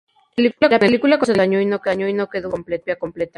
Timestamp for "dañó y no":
1.33-1.79